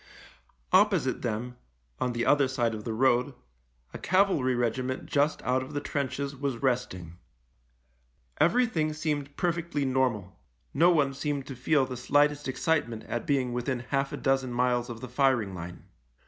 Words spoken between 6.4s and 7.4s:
resting.